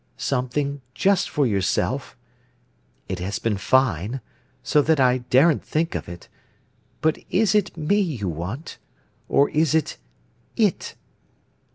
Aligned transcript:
"Something 0.17 0.81
just 0.95 1.29
for 1.29 1.45
yourself. 1.45 2.17
It 3.07 3.19
has 3.19 3.37
been 3.37 3.57
fine, 3.57 4.19
so 4.63 4.81
that 4.81 4.99
I 4.99 5.19
daren't 5.19 5.63
think 5.63 5.93
of 5.93 6.09
it. 6.09 6.27
But 7.01 7.19
is 7.29 7.53
it 7.53 7.77
me 7.77 7.99
you 8.01 8.27
want, 8.27 8.79
or 9.29 9.51
is 9.51 9.75
it 9.75 9.99
_It? 10.57 10.95